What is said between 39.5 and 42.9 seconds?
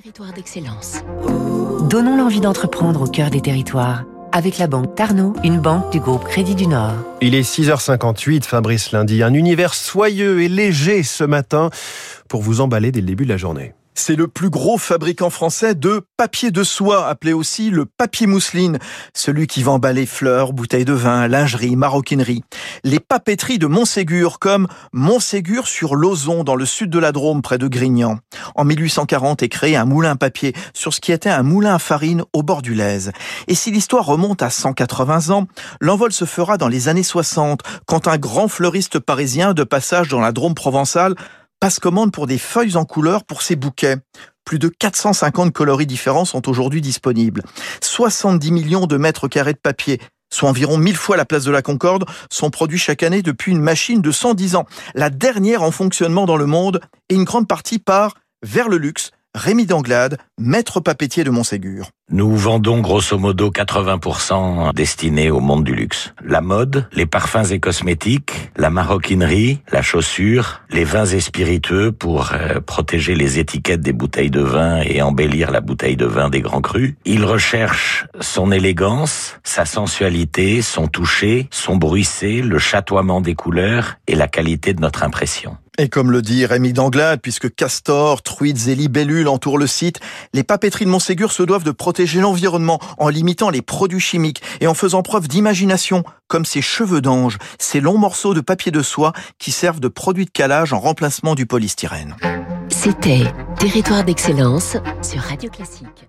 de passage dans la Drôme provençale passe commande pour des feuilles en